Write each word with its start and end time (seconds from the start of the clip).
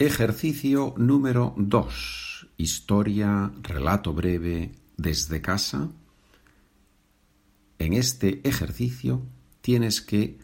Ejercicio 0.00 0.94
número 0.96 1.52
2. 1.58 2.46
Historia, 2.56 3.52
relato 3.60 4.14
breve 4.14 4.72
desde 4.96 5.42
casa. 5.42 5.90
En 7.78 7.92
este 7.92 8.40
ejercicio 8.48 9.20
tienes 9.60 10.00
que 10.00 10.38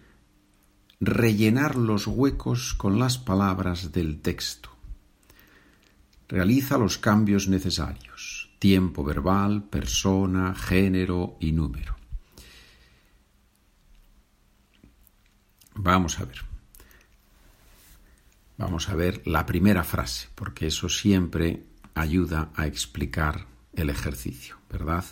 rellenar 1.00 1.77
los 1.77 2.06
huecos 2.06 2.74
con 2.74 2.98
las 2.98 3.16
palabras 3.16 3.92
del 3.92 4.21
texto. 4.21 4.69
Realiza 6.28 6.76
los 6.76 6.98
cambios 6.98 7.48
necesarios. 7.48 8.50
Tiempo 8.58 9.04
verbal, 9.04 9.62
persona, 9.62 10.54
género 10.54 11.38
y 11.40 11.52
número. 11.52 11.96
Vamos 15.74 16.20
a 16.20 16.27
ver. 16.27 16.55
Vamos 18.59 18.88
a 18.88 18.95
ver 18.95 19.23
la 19.27 19.45
primera 19.45 19.84
frase, 19.84 20.28
porque 20.34 20.69
eso 20.69 20.88
siempre 20.88 21.64
ayuda 21.95 22.51
a 22.55 22.66
explicar 22.66 23.47
el 23.74 23.91
ejercicio, 23.91 24.56
¿verdad? 24.70 25.05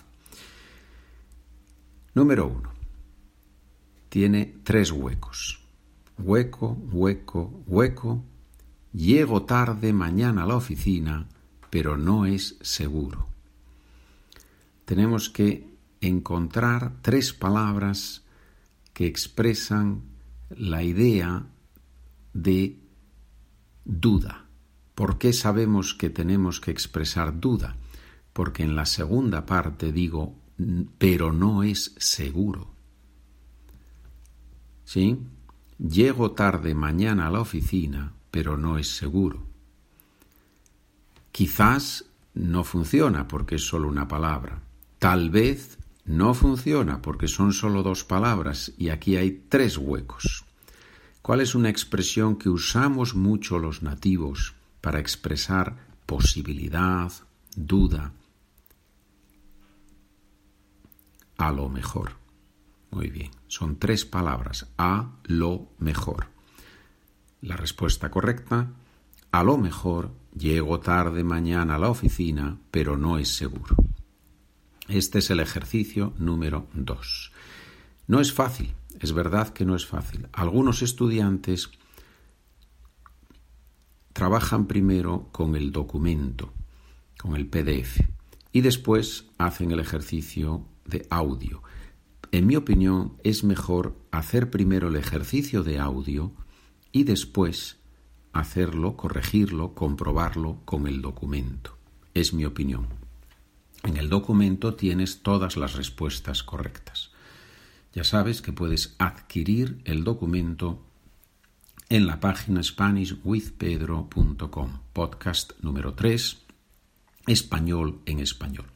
Número 2.15 2.47
uno. 2.47 2.73
Tiene 4.09 4.55
tres 4.63 4.93
huecos. 4.93 5.61
Hueco, 6.19 6.79
hueco, 6.93 7.63
hueco. 7.67 8.25
Llego 8.93 9.43
tarde 9.43 9.93
mañana 9.93 10.45
a 10.45 10.47
la 10.47 10.57
oficina, 10.57 11.29
pero 11.69 11.99
no 11.99 12.25
es 12.25 12.57
seguro. 12.61 13.27
Tenemos 14.85 15.29
que 15.29 15.69
encontrar 16.01 16.93
tres 17.03 17.33
palabras 17.33 18.23
que 18.93 19.07
expresan 19.07 20.03
la 20.51 20.83
idea 20.83 21.47
de 22.33 22.79
duda. 23.85 24.47
¿Por 24.95 25.19
qué 25.19 25.33
sabemos 25.33 25.95
que 25.95 26.11
tenemos 26.11 26.61
que 26.61 26.71
expresar 26.71 27.41
duda? 27.41 27.77
Porque 28.33 28.63
en 28.63 28.77
la 28.77 28.87
segunda 28.87 29.47
parte 29.47 29.93
digo, 29.93 30.35
pero 30.99 31.33
no 31.33 31.63
es 31.63 31.95
seguro. 31.99 32.75
¿Sí? 34.85 35.19
Llego 35.79 36.33
tarde 36.33 36.75
mañana 36.75 37.27
a 37.27 37.31
la 37.31 37.41
oficina, 37.41 38.13
pero 38.31 38.57
no 38.57 38.79
es 38.79 38.97
seguro. 38.97 39.47
Quizás 41.33 42.05
no 42.35 42.63
funciona 42.63 43.27
porque 43.27 43.57
es 43.57 43.67
solo 43.67 43.89
una 43.89 44.07
palabra. 44.07 44.63
Tal 44.99 45.31
vez 45.31 45.79
no 46.05 46.35
funciona 46.35 47.03
porque 47.03 47.29
son 47.29 47.53
solo 47.53 47.83
dos 47.83 48.05
palabras 48.05 48.73
y 48.79 48.91
aquí 48.91 49.17
hay 49.17 49.45
tres 49.49 49.79
huecos. 49.79 50.44
¿Cuál 51.25 51.41
es 51.41 51.55
una 51.55 51.71
expresión 51.71 52.37
que 52.37 52.51
usamos 52.51 53.15
mucho 53.15 53.59
los 53.59 53.83
nativos 53.83 54.57
para 54.83 55.01
expresar 55.01 55.75
posibilidad, 56.05 57.11
duda? 57.57 58.13
A 61.39 61.51
lo 61.51 61.71
mejor. 61.71 62.19
Muy 62.91 63.09
bien, 63.09 63.31
son 63.47 63.79
tres 63.79 64.05
palabras. 64.05 64.67
A 64.77 65.13
lo 65.23 65.71
mejor. 65.79 66.27
La 67.41 67.57
respuesta 67.57 68.11
correcta, 68.11 68.73
a 69.31 69.43
lo 69.43 69.57
mejor 69.57 70.11
llego 70.37 70.81
tarde 70.81 71.25
mañana 71.25 71.77
a 71.77 71.79
la 71.79 71.89
oficina, 71.89 72.59
pero 72.71 72.99
no 72.99 73.17
es 73.17 73.35
seguro. 73.35 73.77
Este 74.89 75.21
es 75.21 75.31
el 75.31 75.41
ejercicio 75.41 76.13
número 76.19 76.67
dos. 76.75 77.33
No 78.07 78.21
es 78.21 78.31
fácil, 78.31 78.75
es 79.01 79.13
verdad 79.13 79.51
que 79.51 79.65
no 79.65 79.77
es 79.77 79.87
fácil. 79.87 80.29
Algunos 80.33 80.83
estudiantes 80.83 81.71
trabajan 84.13 84.67
primero 84.67 85.29
con 85.33 85.57
el 85.57 85.73
documento, 85.73 86.53
con 87.19 87.37
el 87.37 87.47
PDF, 87.47 88.01
y 88.53 88.61
después 88.61 89.27
hacen 89.39 89.73
el 89.73 89.81
ejercicio 89.81 90.65
de 90.85 91.07
audio. 91.11 91.63
En 92.31 92.47
mi 92.47 92.57
opinión, 92.57 93.17
es 93.25 93.45
mejor 93.45 93.97
hacer 94.11 94.51
primero 94.51 94.89
el 94.89 94.97
ejercicio 94.97 95.63
de 95.63 95.79
audio 95.79 96.33
y 96.93 97.05
después 97.05 97.79
hacerlo, 98.33 98.97
corregirlo, 98.97 99.75
comprobarlo 99.75 100.61
con 100.65 100.87
el 100.87 101.01
documento. 101.03 101.77
Es 102.15 102.33
mi 102.35 102.45
opinión. 102.45 102.87
En 103.83 103.97
el 103.97 104.09
documento 104.09 104.75
tienes 104.75 105.23
todas 105.23 105.57
las 105.57 105.75
respuestas 105.75 106.43
correctas. 106.43 107.14
Ya 107.95 108.03
sabes 108.03 108.43
que 108.43 108.53
puedes 108.53 108.97
adquirir 108.99 109.81
el 109.85 110.03
documento 110.03 110.83
en 111.89 112.09
la 112.09 112.19
página 112.19 112.61
SpanishWithPedro.com, 112.61 114.81
podcast 114.93 115.53
número 115.63 115.95
3, 115.95 116.39
español 117.29 118.01
en 118.07 118.19
español. 118.19 118.67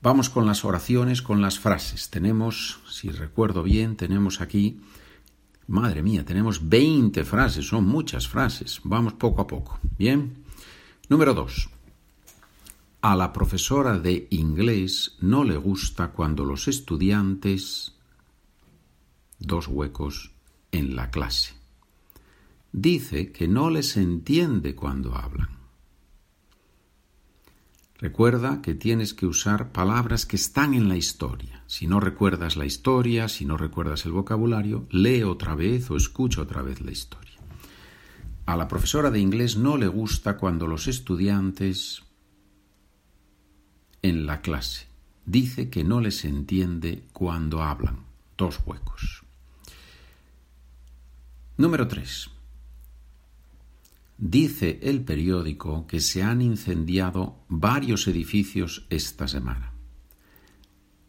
Vamos 0.00 0.30
con 0.30 0.46
las 0.46 0.64
oraciones, 0.64 1.20
con 1.20 1.42
las 1.42 1.58
frases. 1.58 2.08
Tenemos, 2.08 2.80
si 2.88 3.10
recuerdo 3.10 3.62
bien, 3.62 3.96
tenemos 3.96 4.40
aquí, 4.40 4.80
madre 5.66 6.02
mía, 6.02 6.24
tenemos 6.24 6.66
20 6.66 7.24
frases, 7.24 7.66
son 7.66 7.84
muchas 7.84 8.26
frases. 8.26 8.80
Vamos 8.84 9.12
poco 9.12 9.42
a 9.42 9.46
poco. 9.46 9.78
Bien. 9.98 10.42
Número 11.10 11.34
2. 11.34 11.71
A 13.04 13.16
la 13.16 13.32
profesora 13.32 13.98
de 13.98 14.28
inglés 14.30 15.16
no 15.20 15.42
le 15.42 15.56
gusta 15.56 16.12
cuando 16.12 16.44
los 16.44 16.68
estudiantes 16.68 17.96
dos 19.40 19.66
huecos 19.66 20.30
en 20.70 20.94
la 20.94 21.10
clase. 21.10 21.54
Dice 22.70 23.32
que 23.32 23.48
no 23.48 23.70
les 23.70 23.96
entiende 23.96 24.76
cuando 24.76 25.16
hablan. 25.16 25.48
Recuerda 27.98 28.62
que 28.62 28.76
tienes 28.76 29.14
que 29.14 29.26
usar 29.26 29.72
palabras 29.72 30.24
que 30.24 30.36
están 30.36 30.72
en 30.72 30.88
la 30.88 30.96
historia. 30.96 31.64
Si 31.66 31.88
no 31.88 31.98
recuerdas 31.98 32.56
la 32.56 32.66
historia, 32.66 33.26
si 33.26 33.44
no 33.44 33.56
recuerdas 33.56 34.06
el 34.06 34.12
vocabulario, 34.12 34.86
lee 34.90 35.24
otra 35.24 35.56
vez 35.56 35.90
o 35.90 35.96
escucha 35.96 36.40
otra 36.40 36.62
vez 36.62 36.80
la 36.80 36.92
historia. 36.92 37.40
A 38.46 38.56
la 38.56 38.68
profesora 38.68 39.10
de 39.10 39.18
inglés 39.18 39.56
no 39.56 39.76
le 39.76 39.88
gusta 39.88 40.36
cuando 40.36 40.68
los 40.68 40.86
estudiantes 40.86 42.04
en 44.02 44.26
la 44.26 44.40
clase. 44.40 44.86
Dice 45.24 45.70
que 45.70 45.84
no 45.84 46.00
les 46.00 46.24
entiende 46.24 47.04
cuando 47.12 47.62
hablan. 47.62 48.04
Dos 48.36 48.60
huecos. 48.66 49.22
Número 51.56 51.86
3. 51.86 52.30
Dice 54.18 54.80
el 54.82 55.02
periódico 55.02 55.86
que 55.86 56.00
se 56.00 56.22
han 56.22 56.42
incendiado 56.42 57.38
varios 57.48 58.06
edificios 58.08 58.86
esta 58.90 59.28
semana. 59.28 59.72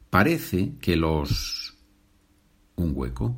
Parece 0.10 0.74
que 0.80 0.96
los 0.96 1.74
un 2.76 2.94
hueco 2.96 3.36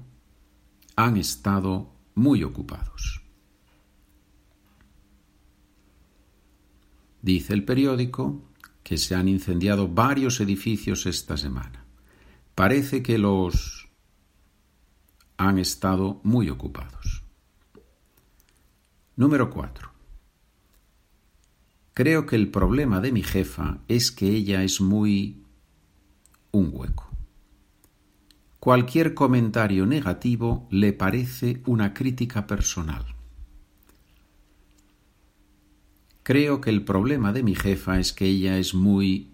han 0.95 1.17
estado 1.17 1.93
muy 2.15 2.43
ocupados. 2.43 3.21
Dice 7.21 7.53
el 7.53 7.65
periódico 7.65 8.43
que 8.85 8.99
se 8.99 9.15
han 9.15 9.27
incendiado 9.27 9.87
varios 9.87 10.39
edificios 10.39 11.07
esta 11.07 11.37
semana. 11.37 11.83
Parece 12.53 13.01
que 13.01 13.17
los 13.17 13.89
han 15.37 15.57
estado 15.57 16.21
muy 16.23 16.51
ocupados. 16.51 17.23
Número 19.15 19.49
4. 19.49 19.91
Creo 21.95 22.27
que 22.27 22.35
el 22.35 22.51
problema 22.51 23.01
de 23.01 23.11
mi 23.11 23.23
jefa 23.23 23.79
es 23.87 24.11
que 24.11 24.29
ella 24.29 24.61
es 24.61 24.79
muy 24.79 25.43
un 26.51 26.69
hueco. 26.71 27.09
Cualquier 28.59 29.15
comentario 29.15 29.87
negativo 29.87 30.67
le 30.69 30.93
parece 30.93 31.63
una 31.65 31.95
crítica 31.95 32.45
personal. 32.45 33.14
Creo 36.25 36.59
que 36.59 36.71
el 36.71 36.83
problema 36.83 37.31
de 37.33 37.43
mi 37.43 37.53
jefa 37.53 37.99
es 37.99 38.11
que 38.11 38.25
ella 38.25 38.57
es 38.57 38.73
muy... 38.73 39.29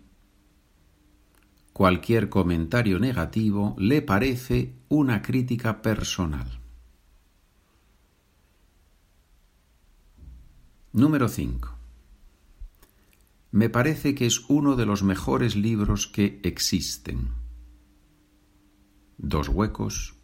Cualquier 1.72 2.28
comentario 2.28 3.00
negativo 3.00 3.78
le 3.80 4.02
parece 4.02 4.74
una 4.90 5.22
crítica 5.22 5.82
personal. 5.82 6.60
Número 10.92 11.30
5. 11.30 11.78
Me 13.52 13.70
parece 13.70 14.14
que 14.14 14.26
es 14.26 14.50
uno 14.50 14.76
de 14.76 14.86
los 14.86 15.02
mejores 15.02 15.56
libros 15.56 16.08
que 16.08 16.42
existen. 16.44 17.30
Dos 19.18 19.48
huecos. 19.48 20.16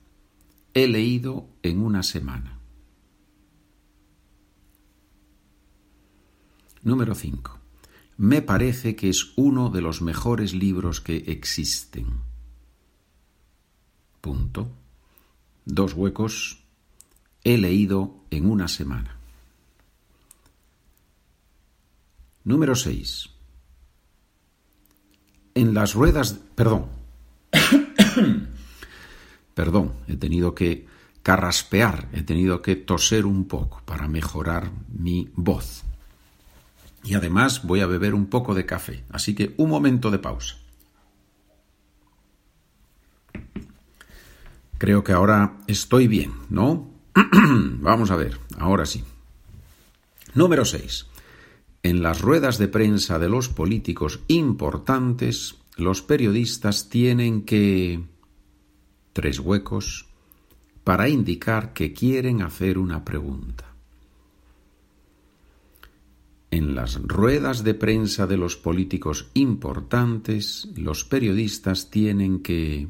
He 0.73 0.89
leído 0.89 1.47
en 1.63 1.79
una 1.79 2.03
semana. 2.03 2.56
Número 6.87 7.15
5. 7.15 7.59
Me 8.15 8.41
parece 8.41 8.95
que 8.95 9.09
es 9.09 9.33
uno 9.35 9.69
de 9.69 9.81
los 9.81 10.01
mejores 10.01 10.53
libros 10.53 11.01
que 11.01 11.17
existen. 11.17 12.07
Punto. 14.21 14.69
Dos 15.65 15.93
huecos. 15.95 16.63
He 17.43 17.57
leído 17.57 18.23
en 18.31 18.49
una 18.49 18.69
semana. 18.69 19.17
Número 22.45 22.73
6. 22.73 23.31
En 25.55 25.73
las 25.73 25.93
ruedas... 25.93 26.39
Perdón. 26.55 26.85
Perdón, 29.53 29.91
he 30.07 30.15
tenido 30.15 30.55
que 30.55 30.87
carraspear, 31.21 32.07
he 32.13 32.23
tenido 32.23 32.61
que 32.61 32.77
toser 32.77 33.25
un 33.25 33.45
poco 33.49 33.81
para 33.85 34.07
mejorar 34.07 34.71
mi 34.87 35.29
voz. 35.35 35.83
Y 37.07 37.13
además 37.13 37.63
voy 37.63 37.80
a 37.80 37.88
beber 37.88 38.13
un 38.13 38.25
poco 38.25 38.54
de 38.54 38.65
café, 38.65 39.06
así 39.09 39.33
que 39.33 39.54
un 39.56 39.69
momento 39.69 40.12
de 40.12 40.19
pausa. 40.19 40.57
Creo 44.77 45.06
que 45.06 45.13
ahora 45.13 45.57
estoy 45.68 46.09
bien, 46.09 46.33
¿no? 46.50 46.92
Vamos 47.80 48.12
a 48.12 48.18
ver, 48.18 48.38
ahora 48.57 48.86
sí. 48.86 49.06
Número 50.33 50.65
6. 50.65 51.07
En 51.81 52.04
las 52.04 52.19
ruedas 52.19 52.57
de 52.57 52.68
prensa 52.68 53.19
de 53.19 53.30
los 53.30 53.48
políticos 53.48 54.19
importantes, 54.27 55.56
los 55.77 56.01
periodistas 56.01 56.89
tienen 56.89 57.44
que... 57.44 58.04
tres 59.13 59.39
huecos 59.39 60.07
para 60.83 61.07
indicar 61.07 61.71
que 61.71 61.94
quieren 61.94 62.42
hacer 62.42 62.77
una 62.77 63.06
pregunta. 63.06 63.66
En 66.49 66.75
las 66.75 66.95
ruedas 67.01 67.63
de 67.63 67.73
prensa 67.73 68.25
de 68.25 68.38
los 68.38 68.55
políticos 68.55 69.29
importantes, 69.33 70.69
los 70.75 71.03
periodistas 71.03 71.89
tienen 71.89 72.41
que 72.41 72.88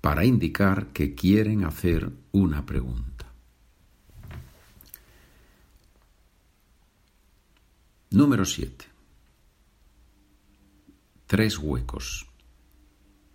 para 0.00 0.24
indicar 0.24 0.88
que 0.88 1.14
quieren 1.14 1.64
hacer 1.64 2.10
una 2.32 2.66
pregunta. 2.66 3.32
Número 8.10 8.44
7. 8.44 8.84
Tres 11.26 11.58
huecos. 11.58 12.26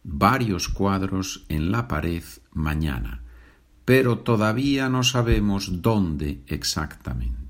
Varios 0.04 0.70
cuadros 0.70 1.44
en 1.50 1.72
la 1.72 1.88
pared 1.88 2.24
mañana, 2.52 3.24
pero 3.84 4.20
todavía 4.20 4.90
no 4.90 5.04
sabemos 5.04 5.82
dónde 5.82 6.44
exactamente. 6.46 7.49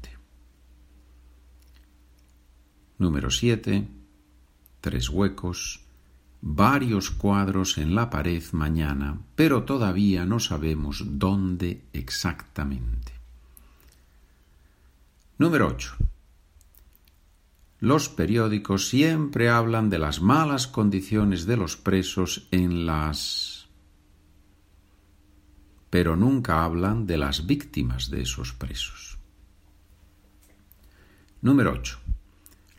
Número 3.00 3.32
7. 3.32 3.88
Tres 4.82 5.10
huecos 5.10 5.82
varios 6.42 7.12
cuadros 7.12 7.78
en 7.78 7.96
la 7.96 8.10
pared 8.10 8.44
mañana, 8.54 9.20
pero 9.36 9.64
todavía 9.64 10.26
no 10.26 10.40
sabemos 10.40 11.04
dónde 11.06 11.86
exactamente. 11.94 13.14
Número 15.38 15.68
8. 15.68 15.96
Los 17.80 18.10
periódicos 18.10 18.90
siempre 18.90 19.50
hablan 19.50 19.90
de 19.90 20.00
las 20.00 20.22
malas 20.22 20.68
condiciones 20.68 21.46
de 21.46 21.58
los 21.58 21.78
presos 21.78 22.48
en 22.52 22.86
las... 22.86 23.70
pero 25.90 26.18
nunca 26.18 26.66
hablan 26.66 27.08
de 27.08 27.18
las 27.18 27.48
víctimas 27.48 28.10
de 28.10 28.22
esos 28.24 28.54
presos. 28.54 29.18
Número 31.42 31.72
8. 31.72 32.00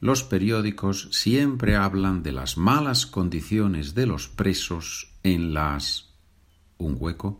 Los 0.00 0.24
periódicos 0.24 1.08
siempre 1.12 1.76
hablan 1.76 2.22
de 2.22 2.32
las 2.32 2.56
malas 2.56 3.04
condiciones 3.04 3.94
de 3.94 4.06
los 4.06 4.28
presos 4.28 5.12
en 5.22 5.52
las 5.52 6.14
un 6.78 6.96
hueco, 6.98 7.38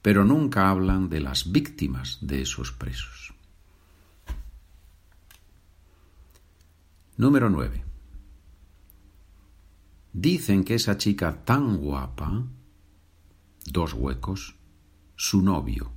pero 0.00 0.24
nunca 0.24 0.70
hablan 0.70 1.10
de 1.10 1.20
las 1.20 1.52
víctimas 1.52 2.18
de 2.22 2.40
esos 2.40 2.72
presos. 2.72 3.34
Número 7.18 7.50
9. 7.50 7.84
Dicen 10.14 10.64
que 10.64 10.76
esa 10.76 10.96
chica 10.96 11.44
tan 11.44 11.76
guapa, 11.76 12.44
dos 13.66 13.92
huecos, 13.92 14.54
su 15.14 15.42
novio, 15.42 15.92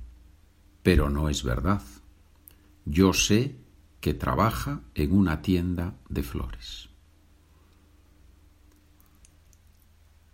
pero 0.82 1.08
no 1.08 1.30
es 1.30 1.42
verdad. 1.42 1.82
Yo 2.84 3.14
sé 3.14 3.61
que 4.02 4.14
trabaja 4.14 4.80
en 4.96 5.12
una 5.12 5.42
tienda 5.42 5.94
de 6.08 6.24
flores. 6.24 6.88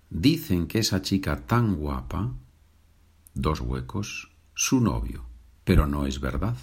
Dicen 0.09 0.67
que 0.67 0.79
esa 0.79 1.03
chica 1.03 1.45
tan 1.45 1.77
guapa, 1.77 2.33
dos 3.35 3.61
huecos, 3.61 4.31
su 4.55 4.81
novio, 4.81 5.27
pero 5.65 5.87
no 5.87 6.07
es 6.07 6.19
verdad. 6.19 6.57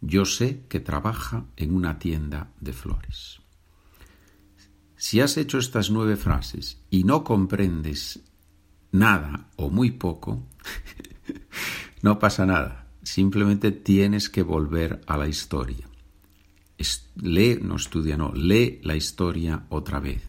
Yo 0.00 0.24
sé 0.24 0.62
que 0.68 0.78
trabaja 0.78 1.44
en 1.56 1.74
una 1.74 1.98
tienda 1.98 2.52
de 2.60 2.72
flores. 2.72 3.40
Si 4.96 5.20
has 5.20 5.36
hecho 5.38 5.58
estas 5.58 5.90
nueve 5.90 6.14
frases 6.14 6.80
y 6.88 7.02
no 7.02 7.24
comprendes 7.24 8.20
nada 8.92 9.48
o 9.56 9.70
muy 9.70 9.90
poco, 9.90 10.46
no 12.02 12.20
pasa 12.20 12.46
nada. 12.46 12.86
Simplemente 13.02 13.72
tienes 13.72 14.28
que 14.28 14.44
volver 14.44 15.00
a 15.08 15.16
la 15.16 15.26
historia 15.26 15.87
lee, 17.16 17.58
no 17.60 17.76
estudia, 17.76 18.16
no, 18.16 18.32
lee 18.32 18.80
la 18.82 18.96
historia 18.96 19.66
otra 19.68 20.00
vez. 20.00 20.22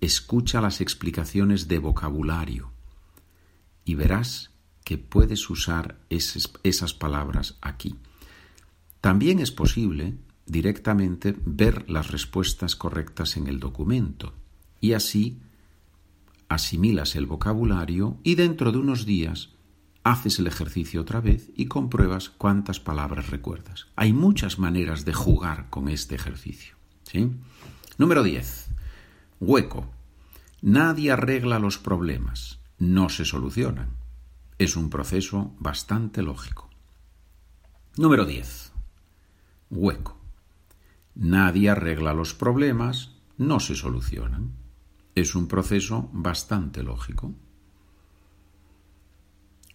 Escucha 0.00 0.60
las 0.60 0.80
explicaciones 0.80 1.68
de 1.68 1.78
vocabulario 1.78 2.72
y 3.84 3.94
verás 3.94 4.50
que 4.84 4.98
puedes 4.98 5.48
usar 5.50 5.98
esas 6.08 6.94
palabras 6.94 7.58
aquí. 7.60 7.96
También 9.00 9.38
es 9.38 9.50
posible 9.50 10.16
directamente 10.46 11.36
ver 11.44 11.88
las 11.88 12.10
respuestas 12.10 12.76
correctas 12.76 13.36
en 13.36 13.46
el 13.46 13.60
documento 13.60 14.34
y 14.80 14.92
así 14.92 15.38
asimilas 16.48 17.14
el 17.14 17.26
vocabulario 17.26 18.18
y 18.24 18.34
dentro 18.34 18.72
de 18.72 18.78
unos 18.78 19.06
días 19.06 19.50
haces 20.02 20.38
el 20.38 20.46
ejercicio 20.46 21.00
otra 21.00 21.20
vez 21.20 21.50
y 21.54 21.66
compruebas 21.66 22.30
cuántas 22.30 22.80
palabras 22.80 23.30
recuerdas. 23.30 23.86
Hay 23.96 24.12
muchas 24.12 24.58
maneras 24.58 25.04
de 25.04 25.12
jugar 25.12 25.68
con 25.70 25.88
este 25.88 26.14
ejercicio. 26.14 26.76
¿sí? 27.04 27.30
Número 27.98 28.22
10. 28.22 28.68
Hueco. 29.40 29.90
Nadie 30.62 31.10
arregla 31.10 31.58
los 31.58 31.78
problemas, 31.78 32.60
no 32.78 33.08
se 33.08 33.24
solucionan. 33.24 33.90
Es 34.58 34.76
un 34.76 34.90
proceso 34.90 35.54
bastante 35.58 36.22
lógico. 36.22 36.68
Número 37.96 38.26
10. 38.26 38.72
Hueco. 39.70 40.18
Nadie 41.14 41.70
arregla 41.70 42.14
los 42.14 42.34
problemas, 42.34 43.16
no 43.36 43.60
se 43.60 43.74
solucionan. 43.74 44.52
Es 45.14 45.34
un 45.34 45.48
proceso 45.48 46.08
bastante 46.12 46.82
lógico. 46.82 47.34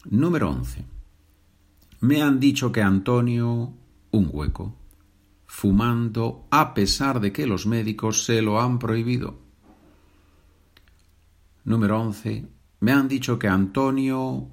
Número 0.10 0.52
11. 0.52 0.86
Me 2.02 2.22
han 2.22 2.40
dicho 2.40 2.72
que 2.72 2.82
Antonio, 2.82 3.74
un 4.12 4.30
hueco, 4.32 4.76
fumando 5.48 6.48
a 6.52 6.74
pesar 6.74 7.20
de 7.20 7.32
que 7.32 7.48
los 7.48 7.66
médicos 7.66 8.24
se 8.26 8.42
lo 8.42 8.62
han 8.62 8.78
prohibido. 8.78 9.40
Número 11.64 12.00
11. 12.00 12.48
Me 12.82 12.92
han 12.92 13.08
dicho 13.08 13.40
que 13.40 13.48
Antonio, 13.48 14.48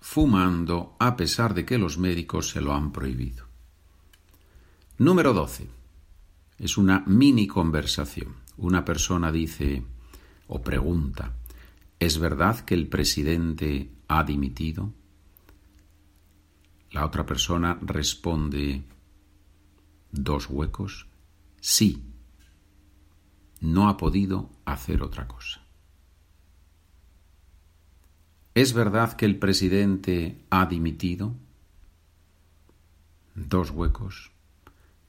fumando 0.00 0.96
a 0.98 1.16
pesar 1.16 1.54
de 1.54 1.64
que 1.64 1.78
los 1.78 1.98
médicos 1.98 2.50
se 2.50 2.60
lo 2.60 2.74
han 2.74 2.90
prohibido. 2.90 3.46
Número 4.98 5.32
12. 5.32 5.68
Es 6.58 6.76
una 6.76 7.04
mini 7.06 7.46
conversación. 7.46 8.34
Una 8.56 8.84
persona 8.84 9.30
dice 9.30 9.84
o 10.48 10.62
pregunta, 10.62 11.32
¿es 11.98 12.18
verdad 12.18 12.60
que 12.60 12.74
el 12.74 12.88
presidente 12.88 13.90
ha 14.18 14.24
dimitido? 14.24 14.92
La 16.90 17.06
otra 17.06 17.24
persona 17.24 17.78
responde 17.80 18.82
dos 20.10 20.48
huecos, 20.50 21.06
sí, 21.60 22.02
no 23.60 23.88
ha 23.88 23.96
podido 23.96 24.50
hacer 24.64 25.02
otra 25.02 25.26
cosa. 25.26 25.62
¿Es 28.54 28.74
verdad 28.74 29.14
que 29.14 29.24
el 29.24 29.38
presidente 29.38 30.44
ha 30.50 30.66
dimitido? 30.66 31.34
Dos 33.34 33.70
huecos. 33.70 34.30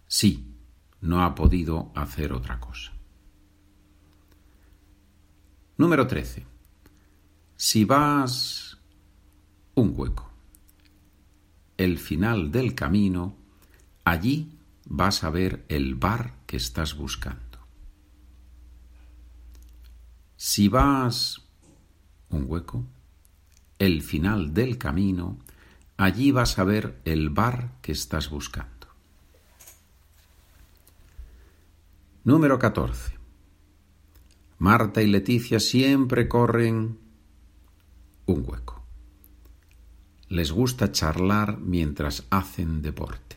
Sí, 0.07 0.55
no 1.01 1.23
ha 1.23 1.35
podido 1.35 1.91
hacer 1.95 2.31
otra 2.31 2.61
cosa. 2.61 2.93
Número 5.75 6.07
13. 6.07 6.45
Si 7.57 7.83
vas 7.83 8.62
un 9.75 9.93
hueco. 9.95 10.29
El 11.77 11.97
final 11.97 12.51
del 12.51 12.75
camino, 12.75 13.35
allí 14.03 14.57
vas 14.85 15.23
a 15.23 15.29
ver 15.29 15.65
el 15.69 15.95
bar 15.95 16.35
que 16.45 16.57
estás 16.57 16.95
buscando. 16.95 17.41
Si 20.35 20.67
vas 20.67 21.41
un 22.29 22.45
hueco, 22.47 22.85
el 23.79 24.01
final 24.01 24.53
del 24.53 24.77
camino, 24.77 25.37
allí 25.97 26.31
vas 26.31 26.59
a 26.59 26.63
ver 26.63 27.01
el 27.05 27.29
bar 27.29 27.71
que 27.81 27.91
estás 27.93 28.29
buscando. 28.29 28.87
Número 32.23 32.59
14. 32.59 33.13
Marta 34.59 35.01
y 35.01 35.07
Leticia 35.07 35.59
siempre 35.59 36.27
corren 36.27 36.97
un 38.25 38.45
hueco. 38.47 38.82
Les 40.33 40.51
gusta 40.51 40.91
charlar 40.91 41.59
mientras 41.59 42.25
hacen 42.31 42.81
deporte. 42.81 43.35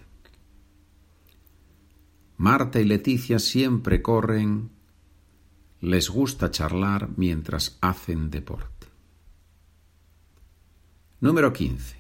Marta 2.39 2.81
y 2.81 2.87
Leticia 2.87 3.39
siempre 3.39 4.01
corren. 4.01 4.71
Les 5.83 6.09
gusta 6.09 6.51
charlar 6.51 7.11
mientras 7.19 7.77
hacen 7.83 8.31
deporte. 8.31 8.87
Número 11.21 11.53
15. 11.53 11.97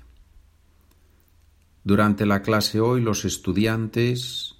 Durante 1.84 2.24
la 2.24 2.40
clase 2.40 2.80
hoy 2.80 3.02
los 3.02 3.26
estudiantes, 3.26 4.54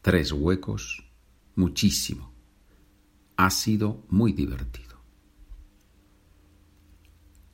tres 0.00 0.30
huecos, 0.30 1.10
muchísimo. 1.56 2.32
Ha 3.36 3.50
sido 3.50 4.04
muy 4.10 4.32
divertido. 4.32 4.91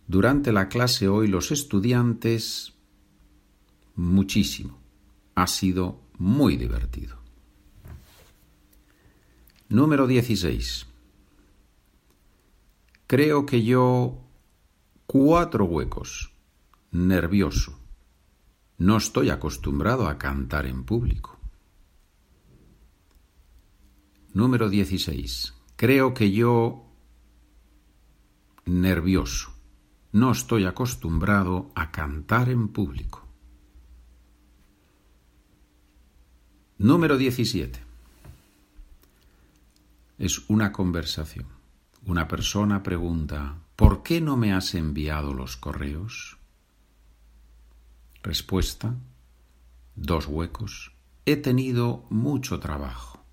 Durante 0.08 0.52
la 0.52 0.70
clase 0.70 1.06
hoy 1.06 1.28
los 1.28 1.50
estudiantes, 1.50 2.72
muchísimo. 3.94 4.78
Ha 5.34 5.46
sido 5.46 6.00
muy 6.16 6.56
divertido. 6.56 7.18
Número 9.68 10.06
16. 10.06 10.86
Creo 13.06 13.44
que 13.44 13.62
yo 13.62 14.18
cuatro 15.06 15.66
huecos. 15.66 16.32
Nervioso. 16.90 17.78
No 18.78 18.96
estoy 18.96 19.28
acostumbrado 19.28 20.08
a 20.08 20.16
cantar 20.16 20.64
en 20.64 20.84
público. 20.84 21.38
Número 24.32 24.70
16. 24.70 25.52
Creo 25.76 26.14
que 26.14 26.32
yo 26.32 26.86
nervioso. 28.64 29.57
No 30.12 30.32
estoy 30.32 30.64
acostumbrado 30.64 31.70
a 31.74 31.90
cantar 31.90 32.48
en 32.48 32.68
público. 32.68 33.26
Número 36.78 37.18
17. 37.18 37.78
Es 40.18 40.48
una 40.48 40.72
conversación. 40.72 41.46
Una 42.06 42.26
persona 42.26 42.82
pregunta, 42.82 43.58
¿por 43.76 44.02
qué 44.02 44.22
no 44.22 44.38
me 44.38 44.54
has 44.54 44.74
enviado 44.74 45.34
los 45.34 45.58
correos? 45.58 46.38
Respuesta, 48.22 48.94
dos 49.94 50.26
huecos. 50.26 50.92
He 51.26 51.36
tenido 51.36 52.06
mucho 52.08 52.60
trabajo. 52.60 53.26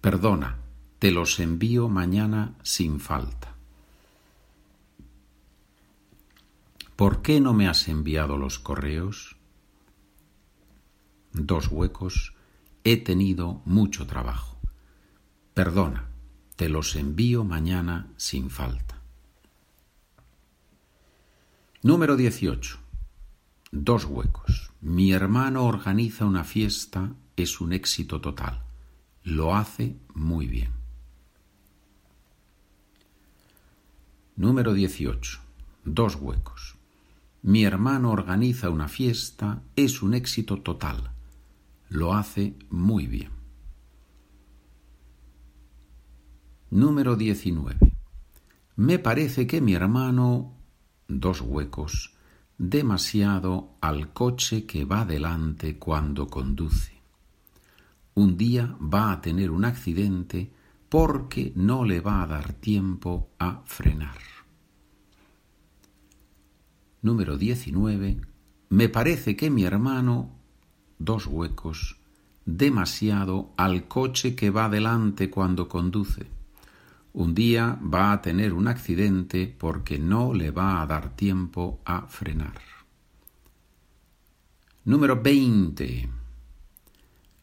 Perdona, 0.00 0.58
te 0.98 1.12
los 1.12 1.38
envío 1.38 1.88
mañana 1.88 2.56
sin 2.64 2.98
falta. 2.98 3.57
¿Por 6.98 7.22
qué 7.22 7.40
no 7.40 7.54
me 7.54 7.68
has 7.68 7.86
enviado 7.86 8.36
los 8.36 8.58
correos? 8.58 9.36
Dos 11.32 11.68
huecos. 11.68 12.34
He 12.82 12.96
tenido 12.96 13.62
mucho 13.64 14.04
trabajo. 14.08 14.58
Perdona, 15.54 16.08
te 16.56 16.68
los 16.68 16.96
envío 16.96 17.44
mañana 17.44 18.12
sin 18.16 18.50
falta. 18.50 19.00
Número 21.84 22.16
18. 22.16 22.80
Dos 23.70 24.04
huecos. 24.04 24.72
Mi 24.80 25.12
hermano 25.12 25.66
organiza 25.66 26.24
una 26.24 26.42
fiesta, 26.42 27.14
es 27.36 27.60
un 27.60 27.74
éxito 27.74 28.20
total. 28.20 28.64
Lo 29.22 29.54
hace 29.54 30.00
muy 30.14 30.48
bien. 30.48 30.72
Número 34.34 34.74
18. 34.74 35.38
Dos 35.84 36.16
huecos. 36.16 36.77
Mi 37.42 37.64
hermano 37.64 38.10
organiza 38.10 38.68
una 38.68 38.88
fiesta, 38.88 39.62
es 39.76 40.02
un 40.02 40.14
éxito 40.14 40.60
total. 40.60 41.12
Lo 41.88 42.14
hace 42.14 42.56
muy 42.68 43.06
bien. 43.06 43.30
Número 46.70 47.16
19. 47.16 47.78
Me 48.76 48.98
parece 48.98 49.46
que 49.46 49.60
mi 49.60 49.74
hermano, 49.74 50.56
dos 51.06 51.40
huecos, 51.40 52.14
demasiado 52.58 53.76
al 53.80 54.12
coche 54.12 54.66
que 54.66 54.84
va 54.84 55.04
delante 55.04 55.78
cuando 55.78 56.26
conduce. 56.26 57.00
Un 58.14 58.36
día 58.36 58.76
va 58.80 59.12
a 59.12 59.20
tener 59.20 59.52
un 59.52 59.64
accidente 59.64 60.52
porque 60.88 61.52
no 61.54 61.84
le 61.84 62.00
va 62.00 62.22
a 62.22 62.26
dar 62.26 62.52
tiempo 62.54 63.30
a 63.38 63.62
frenar. 63.64 64.37
Número 67.00 67.36
19. 67.36 68.20
Me 68.70 68.88
parece 68.88 69.36
que 69.36 69.50
mi 69.50 69.64
hermano, 69.64 70.30
dos 70.98 71.26
huecos, 71.26 71.96
demasiado 72.44 73.52
al 73.56 73.86
coche 73.86 74.34
que 74.34 74.50
va 74.50 74.68
delante 74.68 75.30
cuando 75.30 75.68
conduce. 75.68 76.26
Un 77.12 77.34
día 77.34 77.78
va 77.82 78.12
a 78.12 78.20
tener 78.20 78.52
un 78.52 78.68
accidente 78.68 79.46
porque 79.58 79.98
no 79.98 80.34
le 80.34 80.50
va 80.50 80.82
a 80.82 80.86
dar 80.86 81.14
tiempo 81.14 81.80
a 81.84 82.06
frenar. 82.08 82.54
Número 84.84 85.20
20. 85.20 86.08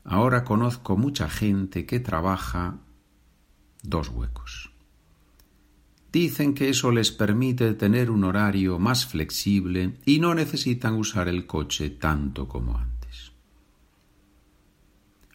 Ahora 0.04 0.44
conozco 0.44 0.98
mucha 0.98 1.30
gente 1.30 1.86
que 1.86 2.00
trabaja 2.00 2.78
dos 3.84 4.10
huecos. 4.10 4.75
Dicen 6.16 6.54
que 6.54 6.70
eso 6.70 6.94
les 6.94 7.12
permite 7.12 7.74
tener 7.74 8.10
un 8.10 8.24
horario 8.24 8.80
más 8.80 9.06
flexible 9.06 9.98
y 10.06 10.20
no 10.20 10.34
necesitan 10.34 10.94
usar 10.94 11.28
el 11.28 11.46
coche 11.46 11.90
tanto 11.90 12.48
como 12.48 12.78
antes. 12.78 13.34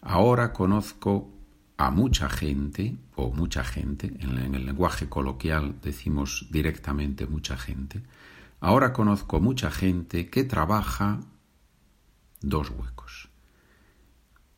Ahora 0.01 0.55
conozco 0.55 1.31
a 1.77 1.91
mucha 1.91 2.31
gente, 2.31 2.97
o 3.15 3.31
mucha 3.31 3.63
gente, 3.63 4.07
en 4.21 4.55
el 4.55 4.65
lenguaje 4.65 5.07
coloquial 5.07 5.75
decimos 5.83 6.47
directamente 6.51 7.27
mucha 7.27 7.59
gente, 7.59 8.03
ahora 8.61 8.95
conozco 8.95 9.39
mucha 9.39 9.71
gente 9.71 10.31
que 10.31 10.45
trabaja 10.45 11.21
dos 12.41 12.71
huecos. 12.71 13.29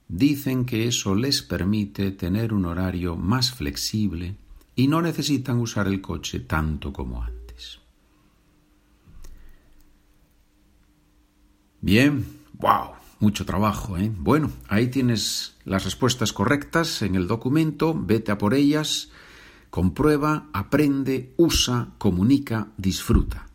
Dicen 0.06 0.66
que 0.66 0.86
eso 0.86 1.16
les 1.16 1.42
permite 1.42 2.12
tener 2.12 2.54
un 2.54 2.66
horario 2.66 3.16
más 3.16 3.50
flexible 3.50 4.36
y 4.74 4.88
no 4.88 5.02
necesitan 5.02 5.58
usar 5.58 5.86
el 5.86 6.00
coche 6.00 6.40
tanto 6.40 6.92
como 6.92 7.22
antes. 7.22 7.80
Bien, 11.80 12.24
wow, 12.54 12.92
mucho 13.18 13.44
trabajo, 13.44 13.98
¿eh? 13.98 14.10
Bueno, 14.16 14.50
ahí 14.68 14.88
tienes 14.88 15.56
las 15.64 15.84
respuestas 15.84 16.32
correctas 16.32 17.02
en 17.02 17.14
el 17.14 17.26
documento, 17.26 17.94
vete 17.94 18.32
a 18.32 18.38
por 18.38 18.54
ellas, 18.54 19.10
comprueba, 19.70 20.48
aprende, 20.52 21.34
usa, 21.36 21.88
comunica, 21.98 22.68
disfruta. 22.76 23.48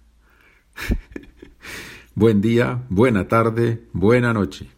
Buen 2.16 2.42
día, 2.42 2.84
buena 2.90 3.28
tarde, 3.28 3.88
buena 3.94 4.34
noche. 4.34 4.77